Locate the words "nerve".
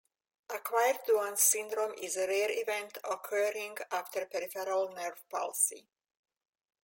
4.93-5.21